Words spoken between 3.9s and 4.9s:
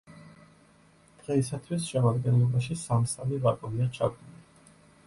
ჩაბმული.